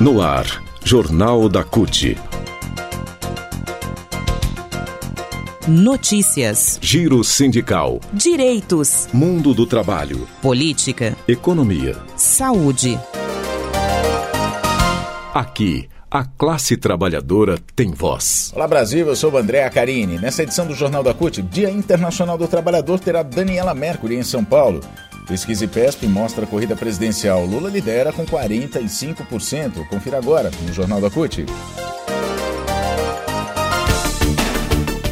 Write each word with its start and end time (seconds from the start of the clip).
No 0.00 0.22
ar, 0.22 0.62
Jornal 0.84 1.48
da 1.48 1.64
CUT. 1.64 2.16
Notícias. 5.66 6.78
Giro 6.80 7.24
sindical. 7.24 7.98
Direitos. 8.12 9.08
Mundo 9.12 9.52
do 9.52 9.66
trabalho. 9.66 10.28
Política. 10.40 11.16
Economia. 11.26 11.96
Saúde. 12.14 12.96
Aqui, 15.34 15.88
a 16.08 16.24
classe 16.24 16.76
trabalhadora 16.76 17.58
tem 17.74 17.90
voz. 17.90 18.52
Olá 18.54 18.68
Brasil, 18.68 19.08
eu 19.08 19.16
sou 19.16 19.32
o 19.32 19.36
André 19.36 19.64
Acarini. 19.64 20.16
Nessa 20.16 20.44
edição 20.44 20.64
do 20.64 20.76
Jornal 20.76 21.02
da 21.02 21.12
CUT, 21.12 21.42
Dia 21.42 21.70
Internacional 21.72 22.38
do 22.38 22.46
Trabalhador 22.46 23.00
terá 23.00 23.24
Daniela 23.24 23.74
Mercury 23.74 24.14
em 24.14 24.22
São 24.22 24.44
Paulo. 24.44 24.80
Pesquisa 25.28 25.66
IPESP 25.66 26.06
mostra 26.06 26.44
a 26.44 26.46
corrida 26.46 26.74
presidencial. 26.74 27.44
Lula 27.44 27.68
lidera 27.68 28.10
com 28.12 28.24
45%. 28.24 29.86
Confira 29.86 30.16
agora 30.16 30.50
no 30.66 30.72
Jornal 30.72 31.02
da 31.02 31.10
CUT. 31.10 31.44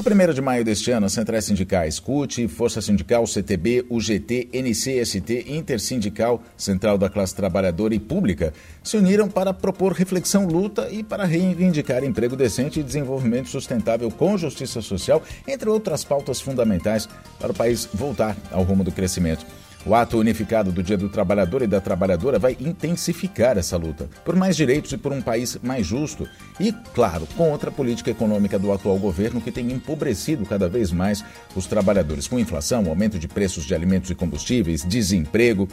No 0.00 0.30
1 0.30 0.32
de 0.32 0.40
maio 0.40 0.64
deste 0.64 0.90
ano, 0.90 1.04
as 1.04 1.12
centrais 1.12 1.44
sindicais 1.44 1.98
CUT, 1.98 2.48
Força 2.48 2.80
Sindical, 2.80 3.26
CTB, 3.26 3.84
UGT, 3.90 4.48
NCST, 4.50 5.44
Intersindical, 5.48 6.42
Central 6.56 6.96
da 6.96 7.10
Classe 7.10 7.34
Trabalhadora 7.34 7.94
e 7.94 8.00
Pública 8.00 8.54
se 8.82 8.96
uniram 8.96 9.28
para 9.28 9.52
propor 9.52 9.92
reflexão, 9.92 10.46
luta 10.46 10.88
e 10.90 11.02
para 11.02 11.26
reivindicar 11.26 12.02
emprego 12.02 12.34
decente 12.34 12.80
e 12.80 12.82
desenvolvimento 12.82 13.50
sustentável 13.50 14.10
com 14.10 14.38
justiça 14.38 14.80
social, 14.80 15.22
entre 15.46 15.68
outras 15.68 16.02
pautas 16.02 16.40
fundamentais 16.40 17.06
para 17.38 17.52
o 17.52 17.54
país 17.54 17.86
voltar 17.92 18.34
ao 18.50 18.62
rumo 18.62 18.82
do 18.82 18.90
crescimento. 18.90 19.44
O 19.84 19.94
ato 19.94 20.18
unificado 20.18 20.70
do 20.70 20.82
Dia 20.82 20.98
do 20.98 21.08
Trabalhador 21.08 21.62
e 21.62 21.66
da 21.66 21.80
Trabalhadora 21.80 22.38
vai 22.38 22.54
intensificar 22.60 23.56
essa 23.56 23.78
luta 23.78 24.10
por 24.24 24.36
mais 24.36 24.54
direitos 24.54 24.92
e 24.92 24.98
por 24.98 25.10
um 25.10 25.22
país 25.22 25.58
mais 25.62 25.86
justo. 25.86 26.28
E, 26.58 26.70
claro, 26.94 27.26
contra 27.34 27.70
a 27.70 27.72
política 27.72 28.10
econômica 28.10 28.58
do 28.58 28.70
atual 28.72 28.98
governo 28.98 29.40
que 29.40 29.50
tem 29.50 29.72
empobrecido 29.72 30.44
cada 30.44 30.68
vez 30.68 30.92
mais 30.92 31.24
os 31.56 31.66
trabalhadores, 31.66 32.28
com 32.28 32.38
inflação, 32.38 32.86
aumento 32.88 33.18
de 33.18 33.26
preços 33.26 33.64
de 33.64 33.74
alimentos 33.74 34.10
e 34.10 34.14
combustíveis, 34.14 34.84
desemprego, 34.84 35.66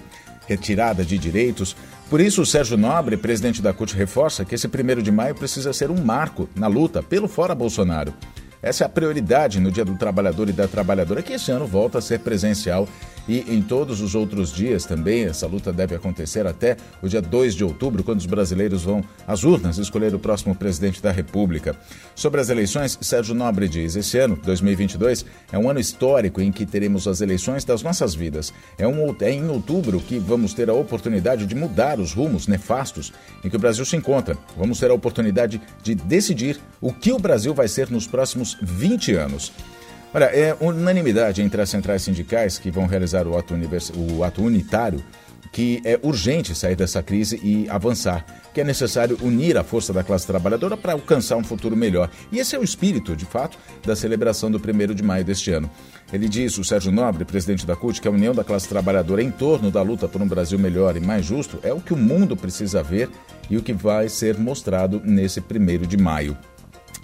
retirada 0.47 1.03
de 1.03 1.17
direitos. 1.17 1.75
Por 2.09 2.21
isso, 2.21 2.41
o 2.41 2.45
Sérgio 2.45 2.77
Nobre, 2.77 3.17
presidente 3.17 3.61
da 3.61 3.73
CUT, 3.73 3.93
reforça 3.93 4.45
que 4.45 4.55
esse 4.55 4.69
primeiro 4.69 5.03
de 5.03 5.11
maio 5.11 5.35
precisa 5.35 5.73
ser 5.73 5.91
um 5.91 6.01
marco 6.01 6.47
na 6.55 6.67
luta 6.67 7.03
pelo 7.03 7.27
fora 7.27 7.53
Bolsonaro. 7.53 8.13
Essa 8.61 8.85
é 8.85 8.87
a 8.87 8.89
prioridade 8.89 9.59
no 9.59 9.69
Dia 9.69 9.83
do 9.83 9.97
Trabalhador 9.97 10.47
e 10.49 10.53
da 10.53 10.67
Trabalhadora, 10.67 11.21
que 11.21 11.33
esse 11.33 11.51
ano 11.51 11.67
volta 11.67 11.97
a 11.97 12.01
ser 12.01 12.19
presencial 12.19 12.87
e 13.27 13.39
em 13.47 13.61
todos 13.61 14.01
os 14.01 14.15
outros 14.15 14.53
dias 14.53 14.85
também. 14.85 15.25
Essa 15.25 15.47
luta 15.47 15.73
deve 15.73 15.95
acontecer 15.95 16.45
até 16.45 16.77
o 17.01 17.07
dia 17.07 17.21
2 17.21 17.55
de 17.55 17.63
outubro, 17.63 18.03
quando 18.03 18.19
os 18.19 18.25
brasileiros 18.25 18.83
vão 18.83 19.03
às 19.27 19.43
urnas 19.43 19.77
escolher 19.77 20.13
o 20.13 20.19
próximo 20.19 20.55
presidente 20.55 21.01
da 21.01 21.11
República. 21.11 21.75
Sobre 22.15 22.39
as 22.39 22.49
eleições, 22.49 22.97
Sérgio 23.01 23.35
Nobre 23.35 23.67
diz: 23.67 23.95
esse 23.95 24.17
ano, 24.17 24.39
2022, 24.43 25.25
é 25.51 25.57
um 25.57 25.69
ano 25.69 25.79
histórico 25.79 26.41
em 26.41 26.51
que 26.51 26.65
teremos 26.65 27.07
as 27.07 27.21
eleições 27.21 27.63
das 27.63 27.81
nossas 27.81 28.13
vidas. 28.13 28.53
É, 28.77 28.87
um, 28.87 29.15
é 29.19 29.31
em 29.31 29.47
outubro 29.49 29.99
que 29.99 30.19
vamos 30.19 30.53
ter 30.53 30.69
a 30.69 30.73
oportunidade 30.73 31.45
de 31.45 31.55
mudar 31.55 31.99
os 31.99 32.13
rumos 32.13 32.47
nefastos 32.47 33.11
em 33.43 33.49
que 33.49 33.55
o 33.55 33.59
Brasil 33.59 33.85
se 33.85 33.95
encontra. 33.95 34.37
Vamos 34.55 34.79
ter 34.79 34.89
a 34.91 34.93
oportunidade 34.93 35.61
de 35.83 35.95
decidir 35.95 36.59
o 36.79 36.93
que 36.93 37.11
o 37.11 37.19
Brasil 37.19 37.53
vai 37.53 37.67
ser 37.67 37.89
nos 37.89 38.05
próximos 38.05 38.37
próximos 38.37 38.57
20 38.61 39.15
anos. 39.15 39.53
Olha, 40.17 40.25
é 40.35 40.57
unanimidade 40.59 41.43
entre 41.43 41.61
as 41.61 41.69
centrais 41.69 42.01
sindicais 42.01 42.57
que 42.57 42.71
vão 42.71 42.87
realizar 42.87 43.27
o 43.27 43.37
ato, 43.37 43.53
univers... 43.53 43.91
o 43.95 44.23
ato 44.23 44.41
unitário 44.41 45.03
que 45.51 45.79
é 45.85 45.99
urgente 46.01 46.55
sair 46.55 46.75
dessa 46.75 47.03
crise 47.03 47.39
e 47.43 47.69
avançar, 47.69 48.25
que 48.51 48.59
é 48.59 48.63
necessário 48.63 49.15
unir 49.21 49.55
a 49.59 49.63
força 49.63 49.93
da 49.93 50.03
classe 50.03 50.25
trabalhadora 50.25 50.75
para 50.75 50.93
alcançar 50.93 51.37
um 51.37 51.43
futuro 51.43 51.77
melhor. 51.77 52.09
E 52.31 52.39
esse 52.39 52.55
é 52.55 52.59
o 52.59 52.63
espírito, 52.63 53.15
de 53.15 53.25
fato, 53.25 53.59
da 53.85 53.95
celebração 53.95 54.49
do 54.49 54.57
1 54.57 54.95
de 54.95 55.03
maio 55.03 55.23
deste 55.23 55.51
ano. 55.51 55.69
Ele 56.11 56.27
diz, 56.27 56.57
o 56.57 56.63
Sérgio 56.63 56.91
Nobre, 56.91 57.23
presidente 57.23 57.67
da 57.67 57.75
CUT, 57.75 58.01
que 58.01 58.07
a 58.07 58.11
união 58.11 58.33
da 58.33 58.43
classe 58.43 58.67
trabalhadora 58.67 59.21
em 59.21 59.29
torno 59.29 59.69
da 59.69 59.83
luta 59.83 60.07
por 60.07 60.19
um 60.19 60.27
Brasil 60.27 60.57
melhor 60.57 60.97
e 60.97 60.99
mais 60.99 61.27
justo 61.27 61.59
é 61.61 61.71
o 61.71 61.79
que 61.79 61.93
o 61.93 61.97
mundo 61.97 62.35
precisa 62.35 62.81
ver 62.81 63.07
e 63.51 63.55
o 63.55 63.61
que 63.61 63.71
vai 63.71 64.09
ser 64.09 64.35
mostrado 64.35 64.99
nesse 65.05 65.39
1 65.39 65.85
de 65.87 65.95
maio. 65.95 66.35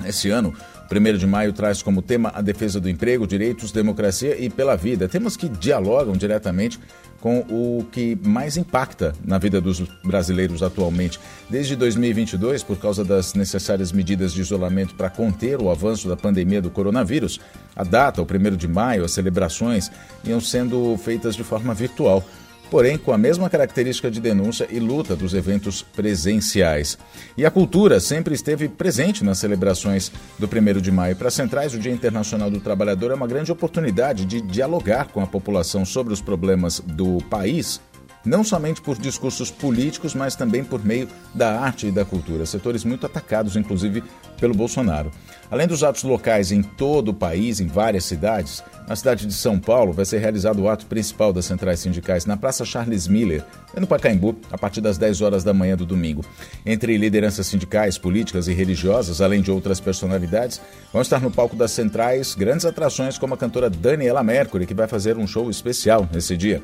Esse 0.03 0.29
ano, 0.29 0.53
1 0.97 1.17
de 1.17 1.27
maio 1.27 1.53
traz 1.53 1.81
como 1.81 2.01
tema 2.01 2.31
a 2.33 2.41
defesa 2.41 2.79
do 2.79 2.89
emprego, 2.89 3.27
direitos, 3.27 3.71
democracia 3.71 4.37
e 4.39 4.49
pela 4.49 4.75
vida. 4.75 5.07
Temas 5.07 5.35
que 5.35 5.49
dialogam 5.49 6.15
diretamente 6.15 6.79
com 7.19 7.39
o 7.49 7.85
que 7.89 8.17
mais 8.21 8.57
impacta 8.57 9.13
na 9.25 9.37
vida 9.37 9.61
dos 9.61 9.79
brasileiros 10.03 10.61
atualmente. 10.61 11.19
Desde 11.49 11.73
2022, 11.75 12.63
por 12.63 12.77
causa 12.77 13.05
das 13.05 13.33
necessárias 13.33 13.93
medidas 13.93 14.33
de 14.33 14.41
isolamento 14.41 14.93
para 14.95 15.09
conter 15.09 15.61
o 15.61 15.69
avanço 15.69 16.09
da 16.09 16.17
pandemia 16.17 16.61
do 16.61 16.69
coronavírus, 16.69 17.39
a 17.75 17.83
data, 17.85 18.21
o 18.21 18.25
1 18.25 18.57
de 18.57 18.67
maio, 18.67 19.05
as 19.05 19.11
celebrações 19.11 19.89
iam 20.25 20.41
sendo 20.41 20.97
feitas 20.97 21.33
de 21.33 21.45
forma 21.45 21.73
virtual 21.73 22.25
porém 22.73 22.97
com 22.97 23.13
a 23.13 23.19
mesma 23.19 23.51
característica 23.51 24.09
de 24.09 24.19
denúncia 24.19 24.67
e 24.67 24.79
luta 24.79 25.15
dos 25.15 25.35
eventos 25.35 25.83
presenciais. 25.83 26.97
E 27.37 27.45
a 27.45 27.51
cultura 27.51 27.99
sempre 27.99 28.33
esteve 28.33 28.67
presente 28.67 29.23
nas 29.23 29.37
celebrações 29.37 30.11
do 30.39 30.47
1 30.47 30.81
de 30.81 30.91
maio. 30.91 31.15
Para 31.15 31.29
centrais, 31.29 31.75
o 31.75 31.77
Dia 31.77 31.91
Internacional 31.91 32.49
do 32.49 32.59
Trabalhador 32.59 33.11
é 33.11 33.13
uma 33.13 33.27
grande 33.27 33.51
oportunidade 33.51 34.25
de 34.25 34.41
dialogar 34.41 35.09
com 35.09 35.21
a 35.21 35.27
população 35.27 35.85
sobre 35.85 36.13
os 36.13 36.19
problemas 36.19 36.79
do 36.79 37.19
país 37.29 37.79
não 38.25 38.43
somente 38.43 38.81
por 38.81 38.97
discursos 38.97 39.51
políticos, 39.51 40.13
mas 40.15 40.35
também 40.35 40.63
por 40.63 40.83
meio 40.83 41.07
da 41.33 41.59
arte 41.59 41.87
e 41.87 41.91
da 41.91 42.05
cultura, 42.05 42.45
setores 42.45 42.83
muito 42.83 43.05
atacados, 43.05 43.55
inclusive, 43.55 44.03
pelo 44.39 44.53
Bolsonaro. 44.53 45.11
Além 45.49 45.67
dos 45.67 45.83
atos 45.83 46.03
locais 46.03 46.51
em 46.51 46.61
todo 46.61 47.09
o 47.09 47.13
país, 47.13 47.59
em 47.59 47.67
várias 47.67 48.05
cidades, 48.05 48.63
na 48.87 48.95
cidade 48.95 49.25
de 49.25 49.33
São 49.33 49.59
Paulo 49.59 49.93
vai 49.93 50.03
ser 50.03 50.17
realizado 50.17 50.61
o 50.61 50.67
ato 50.67 50.85
principal 50.85 51.31
das 51.31 51.45
centrais 51.45 51.79
sindicais 51.79 52.25
na 52.25 52.35
Praça 52.35 52.65
Charles 52.65 53.07
Miller, 53.07 53.43
no 53.79 53.87
Pacaembu, 53.87 54.35
a 54.51 54.57
partir 54.57 54.81
das 54.81 54.97
10 54.97 55.21
horas 55.21 55.43
da 55.43 55.53
manhã 55.53 55.75
do 55.75 55.85
domingo. 55.85 56.25
Entre 56.65 56.97
lideranças 56.97 57.47
sindicais, 57.47 57.97
políticas 57.97 58.47
e 58.47 58.53
religiosas, 58.53 59.21
além 59.21 59.41
de 59.41 59.51
outras 59.51 59.79
personalidades, 59.79 60.59
vão 60.91 61.01
estar 61.01 61.21
no 61.21 61.31
palco 61.31 61.55
das 61.55 61.71
centrais 61.71 62.35
grandes 62.35 62.65
atrações 62.65 63.17
como 63.17 63.33
a 63.33 63.37
cantora 63.37 63.69
Daniela 63.69 64.23
Mercury, 64.23 64.65
que 64.65 64.73
vai 64.73 64.87
fazer 64.87 65.17
um 65.17 65.27
show 65.27 65.49
especial 65.49 66.07
nesse 66.11 66.35
dia. 66.35 66.61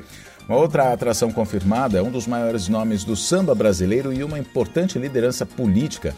Uma 0.50 0.58
outra 0.58 0.92
atração 0.92 1.30
confirmada 1.30 1.96
é 1.96 2.02
um 2.02 2.10
dos 2.10 2.26
maiores 2.26 2.66
nomes 2.68 3.04
do 3.04 3.14
samba 3.14 3.54
brasileiro 3.54 4.12
e 4.12 4.24
uma 4.24 4.36
importante 4.36 4.98
liderança 4.98 5.46
política. 5.46 6.12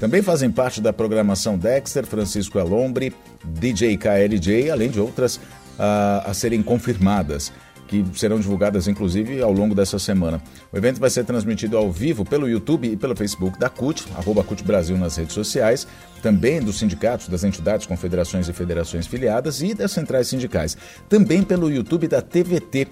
Também 0.00 0.22
fazem 0.22 0.50
parte 0.50 0.80
da 0.80 0.94
programação 0.94 1.58
Dexter, 1.58 2.06
Francisco 2.06 2.58
Alombre, 2.58 3.14
DJ 3.44 3.98
KLJ, 3.98 4.70
além 4.70 4.88
de 4.88 4.98
outras 4.98 5.38
a, 5.78 6.22
a 6.24 6.32
serem 6.32 6.62
confirmadas 6.62 7.52
que 7.86 8.02
serão 8.14 8.40
divulgadas 8.40 8.88
inclusive 8.88 9.42
ao 9.42 9.52
longo 9.52 9.74
dessa 9.74 9.98
semana. 9.98 10.42
O 10.72 10.76
evento 10.78 10.98
vai 10.98 11.10
ser 11.10 11.24
transmitido 11.24 11.76
ao 11.76 11.92
vivo 11.92 12.24
pelo 12.24 12.48
YouTube 12.48 12.90
e 12.90 12.96
pelo 12.96 13.14
Facebook 13.14 13.58
da 13.58 13.68
CUT, 13.68 14.06
arroba 14.16 14.42
CUT 14.42 14.64
Brasil 14.64 14.96
nas 14.96 15.16
redes 15.16 15.34
sociais, 15.34 15.86
também 16.22 16.60
dos 16.60 16.78
sindicatos, 16.78 17.28
das 17.28 17.44
entidades, 17.44 17.86
confederações 17.86 18.48
e 18.48 18.54
federações 18.54 19.06
filiadas 19.06 19.60
e 19.60 19.74
das 19.74 19.92
centrais 19.92 20.28
sindicais. 20.28 20.78
Também 21.10 21.42
pelo 21.42 21.70
YouTube 21.70 22.08
da 22.08 22.22
TVT, 22.22 22.88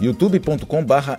youtube.com/barra 0.00 1.18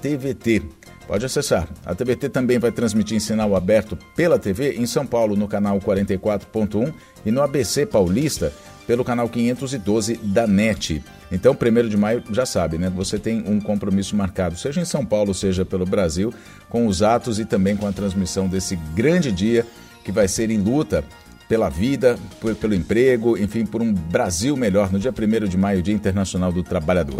TVT. 0.00 0.62
Pode 1.06 1.24
acessar. 1.24 1.68
A 1.84 1.94
TVT 1.94 2.28
também 2.28 2.58
vai 2.58 2.72
transmitir 2.72 3.16
em 3.16 3.20
sinal 3.20 3.54
aberto 3.54 3.96
pela 4.16 4.38
TV 4.38 4.72
em 4.72 4.86
São 4.86 5.06
Paulo 5.06 5.36
no 5.36 5.46
canal 5.46 5.78
44.1 5.78 6.92
e 7.24 7.30
no 7.30 7.42
ABC 7.42 7.86
Paulista 7.86 8.52
pelo 8.86 9.04
canal 9.04 9.28
512 9.28 10.16
da 10.16 10.46
NET. 10.46 11.02
Então, 11.30 11.54
1 11.54 11.88
de 11.88 11.96
maio, 11.96 12.22
já 12.30 12.46
sabe, 12.46 12.78
né? 12.78 12.90
Você 12.94 13.18
tem 13.18 13.42
um 13.46 13.60
compromisso 13.60 14.14
marcado, 14.14 14.56
seja 14.56 14.80
em 14.80 14.84
São 14.84 15.04
Paulo, 15.04 15.34
seja 15.34 15.64
pelo 15.64 15.84
Brasil, 15.84 16.32
com 16.68 16.86
os 16.86 17.02
atos 17.02 17.38
e 17.38 17.44
também 17.44 17.76
com 17.76 17.86
a 17.86 17.92
transmissão 17.92 18.48
desse 18.48 18.76
grande 18.94 19.32
dia 19.32 19.66
que 20.04 20.12
vai 20.12 20.28
ser 20.28 20.50
em 20.50 20.58
luta 20.58 21.04
pela 21.48 21.68
vida, 21.68 22.16
pelo 22.60 22.74
emprego, 22.74 23.36
enfim, 23.36 23.64
por 23.64 23.82
um 23.82 23.92
Brasil 23.92 24.56
melhor 24.56 24.92
no 24.92 24.98
dia 24.98 25.12
1 25.12 25.48
de 25.48 25.56
maio, 25.56 25.82
Dia 25.82 25.94
Internacional 25.94 26.52
do 26.52 26.62
Trabalhador. 26.62 27.16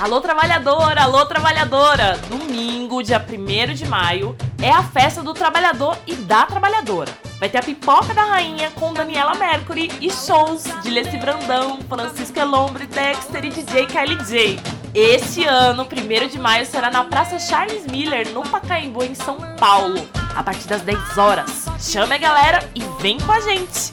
Alô, 0.00 0.20
trabalhadora! 0.20 1.02
Alô, 1.02 1.26
trabalhadora! 1.26 2.16
Domingo, 2.28 3.02
dia 3.02 3.18
1 3.18 3.74
de 3.74 3.84
maio, 3.84 4.36
é 4.62 4.70
a 4.70 4.80
festa 4.80 5.24
do 5.24 5.34
trabalhador 5.34 5.98
e 6.06 6.14
da 6.14 6.46
trabalhadora. 6.46 7.10
Vai 7.40 7.48
ter 7.48 7.58
a 7.58 7.62
pipoca 7.64 8.14
da 8.14 8.22
rainha 8.22 8.70
com 8.76 8.94
Daniela 8.94 9.34
Mercury 9.34 9.90
e 10.00 10.08
shows 10.08 10.62
de 10.84 10.90
Leci 10.90 11.16
Brandão, 11.16 11.80
Francisco 11.88 12.38
Elombre, 12.38 12.86
Dexter 12.86 13.44
e 13.44 13.50
DJ 13.50 13.86
Kylie 13.86 14.24
J. 14.24 14.60
Esse 14.94 15.44
ano, 15.44 15.82
1 15.82 16.28
de 16.28 16.38
maio, 16.38 16.64
será 16.64 16.92
na 16.92 17.02
Praça 17.02 17.36
Charles 17.40 17.84
Miller, 17.88 18.28
no 18.28 18.44
Pacaembu, 18.44 19.02
em 19.02 19.16
São 19.16 19.36
Paulo, 19.58 20.08
a 20.36 20.44
partir 20.44 20.68
das 20.68 20.82
10 20.82 21.18
horas. 21.18 21.66
Chame 21.80 22.14
a 22.14 22.18
galera 22.18 22.70
e 22.72 22.84
vem 23.02 23.18
com 23.18 23.32
a 23.32 23.40
gente! 23.40 23.90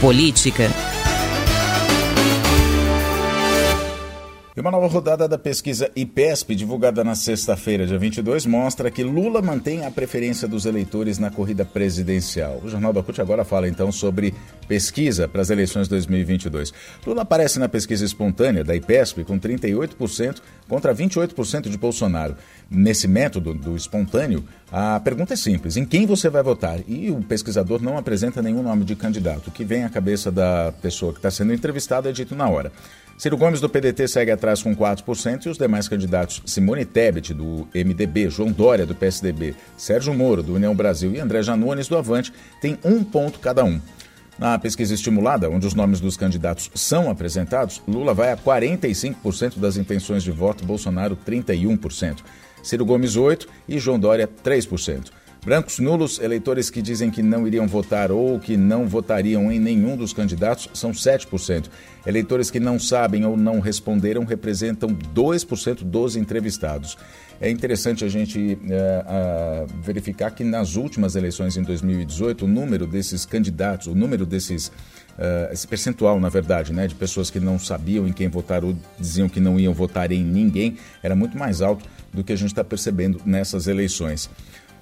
Política. 0.00 0.70
E 4.56 4.60
uma 4.62 4.70
nova 4.70 4.86
rodada 4.86 5.28
da 5.28 5.36
pesquisa 5.36 5.90
IPESP, 5.94 6.54
divulgada 6.54 7.04
na 7.04 7.14
sexta-feira, 7.14 7.86
dia 7.86 7.98
22, 7.98 8.46
mostra 8.46 8.90
que 8.90 9.04
Lula 9.04 9.42
mantém 9.42 9.84
a 9.84 9.90
preferência 9.90 10.48
dos 10.48 10.64
eleitores 10.64 11.18
na 11.18 11.30
corrida 11.30 11.62
presidencial. 11.62 12.62
O 12.64 12.68
Jornal 12.70 12.90
da 12.90 13.02
CUT 13.02 13.20
agora 13.20 13.44
fala 13.44 13.68
então 13.68 13.92
sobre 13.92 14.32
pesquisa 14.66 15.28
para 15.28 15.42
as 15.42 15.50
eleições 15.50 15.88
2022. 15.88 16.72
Lula 17.06 17.20
aparece 17.20 17.58
na 17.58 17.68
pesquisa 17.68 18.02
espontânea 18.02 18.64
da 18.64 18.74
IPESP 18.74 19.24
com 19.24 19.38
38% 19.38 20.40
contra 20.66 20.94
28% 20.94 21.68
de 21.68 21.76
Bolsonaro. 21.76 22.34
Nesse 22.70 23.06
método 23.06 23.52
do 23.52 23.76
espontâneo, 23.76 24.42
a 24.72 24.98
pergunta 25.00 25.34
é 25.34 25.36
simples: 25.36 25.76
em 25.76 25.84
quem 25.84 26.06
você 26.06 26.30
vai 26.30 26.42
votar? 26.42 26.80
E 26.88 27.10
o 27.10 27.22
pesquisador 27.22 27.82
não 27.82 27.98
apresenta 27.98 28.40
nenhum 28.40 28.62
nome 28.62 28.86
de 28.86 28.96
candidato. 28.96 29.48
O 29.48 29.50
que 29.50 29.66
vem 29.66 29.84
à 29.84 29.90
cabeça 29.90 30.32
da 30.32 30.72
pessoa 30.80 31.12
que 31.12 31.18
está 31.18 31.30
sendo 31.30 31.52
entrevistada 31.52 32.08
é 32.08 32.12
dito 32.12 32.34
na 32.34 32.48
hora. 32.48 32.72
Ciro 33.18 33.38
Gomes 33.38 33.62
do 33.62 33.68
PDT 33.68 34.08
segue 34.08 34.30
atrás 34.30 34.45
com 34.62 34.74
4% 34.74 35.46
e 35.46 35.48
os 35.48 35.58
demais 35.58 35.88
candidatos 35.88 36.42
Simone 36.44 36.84
Tebet 36.84 37.34
do 37.34 37.68
MDB, 37.74 38.30
João 38.30 38.50
Dória 38.50 38.86
do 38.86 38.94
PSDB, 38.94 39.54
Sérgio 39.76 40.14
Moro 40.14 40.42
do 40.42 40.54
União 40.54 40.74
Brasil 40.74 41.12
e 41.12 41.20
André 41.20 41.42
Janones 41.42 41.88
do 41.88 41.96
Avante 41.96 42.32
têm 42.60 42.78
um 42.84 43.02
ponto 43.02 43.38
cada 43.38 43.64
um. 43.64 43.80
Na 44.38 44.58
pesquisa 44.58 44.92
estimulada, 44.92 45.48
onde 45.48 45.66
os 45.66 45.74
nomes 45.74 45.98
dos 45.98 46.16
candidatos 46.16 46.70
são 46.74 47.10
apresentados, 47.10 47.82
Lula 47.88 48.12
vai 48.12 48.32
a 48.32 48.36
45% 48.36 49.58
das 49.58 49.78
intenções 49.78 50.22
de 50.22 50.30
voto, 50.30 50.64
Bolsonaro 50.64 51.16
31%, 51.26 52.18
Ciro 52.62 52.84
Gomes 52.84 53.16
8% 53.16 53.46
e 53.66 53.78
João 53.78 53.98
Dória 53.98 54.28
3%. 54.44 55.10
Brancos 55.46 55.78
nulos, 55.78 56.18
eleitores 56.18 56.70
que 56.70 56.82
dizem 56.82 57.08
que 57.08 57.22
não 57.22 57.46
iriam 57.46 57.68
votar 57.68 58.10
ou 58.10 58.40
que 58.40 58.56
não 58.56 58.88
votariam 58.88 59.52
em 59.52 59.60
nenhum 59.60 59.96
dos 59.96 60.12
candidatos, 60.12 60.68
são 60.74 60.90
7%. 60.90 61.66
Eleitores 62.04 62.50
que 62.50 62.58
não 62.58 62.80
sabem 62.80 63.24
ou 63.24 63.36
não 63.36 63.60
responderam 63.60 64.24
representam 64.24 64.88
2% 64.90 65.84
dos 65.84 66.16
entrevistados. 66.16 66.98
É 67.40 67.48
interessante 67.48 68.04
a 68.04 68.08
gente 68.08 68.58
é, 68.68 69.66
verificar 69.80 70.32
que 70.32 70.42
nas 70.42 70.74
últimas 70.74 71.14
eleições 71.14 71.56
em 71.56 71.62
2018, 71.62 72.44
o 72.44 72.48
número 72.48 72.84
desses 72.84 73.24
candidatos, 73.24 73.86
o 73.86 73.94
número 73.94 74.26
desses. 74.26 74.72
Uh, 75.16 75.50
esse 75.50 75.66
percentual, 75.66 76.20
na 76.20 76.28
verdade, 76.28 76.74
né, 76.74 76.86
de 76.86 76.94
pessoas 76.94 77.30
que 77.30 77.40
não 77.40 77.58
sabiam 77.58 78.06
em 78.06 78.12
quem 78.12 78.28
votar 78.28 78.62
ou 78.62 78.76
diziam 78.98 79.30
que 79.30 79.40
não 79.40 79.58
iam 79.58 79.72
votar 79.72 80.12
em 80.12 80.22
ninguém, 80.22 80.76
era 81.02 81.16
muito 81.16 81.38
mais 81.38 81.62
alto 81.62 81.88
do 82.12 82.22
que 82.22 82.34
a 82.34 82.36
gente 82.36 82.48
está 82.48 82.62
percebendo 82.62 83.22
nessas 83.24 83.66
eleições. 83.66 84.28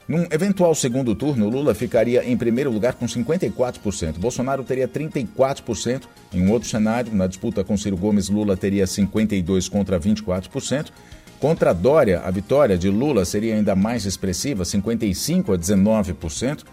Num 0.06 0.26
eventual 0.30 0.74
segundo 0.74 1.14
turno, 1.14 1.48
Lula 1.48 1.74
ficaria 1.74 2.22
em 2.24 2.36
primeiro 2.36 2.70
lugar 2.70 2.94
com 2.94 3.06
54%. 3.06 4.18
Bolsonaro 4.18 4.62
teria 4.62 4.86
34%. 4.86 6.02
Em 6.32 6.46
um 6.46 6.52
outro 6.52 6.68
cenário, 6.68 7.14
na 7.14 7.26
disputa 7.26 7.64
com 7.64 7.76
Ciro 7.76 7.96
Gomes, 7.96 8.28
Lula 8.28 8.56
teria 8.56 8.84
52% 8.84 9.70
contra 9.70 9.98
24%. 9.98 10.90
Contra 11.40 11.72
Dória, 11.72 12.20
a 12.20 12.30
vitória 12.30 12.76
de 12.76 12.90
Lula 12.90 13.24
seria 13.24 13.54
ainda 13.54 13.74
mais 13.74 14.04
expressiva, 14.04 14.64
55% 14.64 15.54
a 15.54 15.58
19%. 15.58 16.64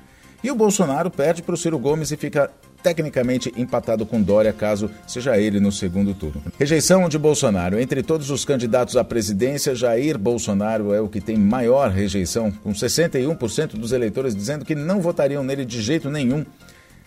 E 0.43 0.51
o 0.51 0.55
Bolsonaro 0.55 1.09
perde 1.09 1.41
para 1.41 1.55
o 1.55 1.57
Ciro 1.57 1.79
Gomes 1.79 2.11
e 2.11 2.17
fica 2.17 2.51
tecnicamente 2.81 3.53
empatado 3.55 4.05
com 4.05 4.21
Dória, 4.21 4.51
caso 4.53 4.89
seja 5.07 5.37
ele 5.37 5.59
no 5.59 5.71
segundo 5.71 6.13
turno. 6.13 6.41
Rejeição 6.59 7.07
de 7.07 7.17
Bolsonaro. 7.17 7.79
Entre 7.79 8.03
todos 8.03 8.29
os 8.29 8.45
candidatos 8.45 8.97
à 8.97 9.03
presidência, 9.03 9.75
Jair 9.75 10.17
Bolsonaro 10.17 10.93
é 10.93 11.01
o 11.01 11.07
que 11.07 11.21
tem 11.21 11.37
maior 11.37 11.89
rejeição, 11.89 12.51
com 12.51 12.71
61% 12.71 13.77
dos 13.77 13.91
eleitores 13.91 14.35
dizendo 14.35 14.65
que 14.65 14.75
não 14.75 15.01
votariam 15.01 15.43
nele 15.43 15.65
de 15.65 15.81
jeito 15.81 16.09
nenhum. 16.09 16.45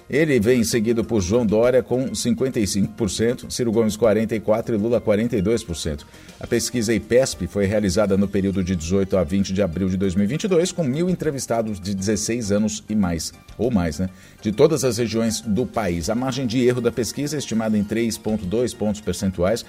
Ele 0.09 0.39
vem 0.39 0.63
seguido 0.63 1.03
por 1.03 1.21
João 1.23 1.47
Dória 1.47 1.83
com 1.83 2.11
55%, 2.11 3.51
Ciro 3.51 3.73
Gomes 3.73 3.97
44% 3.97 4.69
e 4.69 4.77
Lula 4.77 5.01
42%. 5.01 6.05
A 6.39 6.47
pesquisa 6.47 6.93
IPESP 6.93 7.47
foi 7.47 7.65
realizada 7.65 8.17
no 8.17 8.29
período 8.29 8.63
de 8.63 8.77
18 8.77 9.17
a 9.17 9.25
20 9.25 9.53
de 9.53 9.63
abril 9.63 9.89
de 9.89 9.97
2022, 9.97 10.73
com 10.73 10.85
mil 10.85 11.09
entrevistados 11.09 11.81
de 11.81 11.95
16 11.95 12.53
anos 12.53 12.85
e 12.89 12.95
mais, 12.95 13.33
ou 13.57 13.71
mais, 13.71 13.99
né? 13.99 14.11
De 14.43 14.53
todas 14.53 14.85
as 14.85 14.99
regiões 14.99 15.41
do 15.41 15.65
país. 15.65 16.11
A 16.11 16.15
margem 16.15 16.47
de 16.47 16.63
erro 16.63 16.83
da 16.83 16.93
pesquisa 16.93 17.37
é 17.37 17.39
estimada 17.39 17.79
em 17.79 17.85
3,2 17.85 18.77
pontos 18.77 19.01
percentuais 19.01 19.65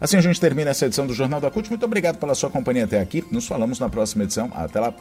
Assim 0.01 0.17
a 0.17 0.21
gente 0.21 0.39
termina 0.39 0.71
essa 0.71 0.85
edição 0.85 1.05
do 1.05 1.13
Jornal 1.13 1.41
da 1.41 1.51
CUT. 1.51 1.69
Muito 1.69 1.85
obrigado 1.85 2.17
pela 2.17 2.33
sua 2.33 2.49
companhia 2.49 2.85
até 2.85 3.01
aqui. 3.01 3.21
Nos 3.29 3.45
falamos 3.45 3.79
na 3.79 3.89
próxima 3.89 4.23
edição. 4.23 4.49
Até 4.55 4.79
lá. 4.79 4.95